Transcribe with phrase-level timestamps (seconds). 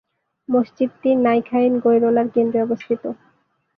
[0.49, 3.03] মসজিদটি নাইখাইন-গৈড়লার কেন্দ্রে অবস্থিত।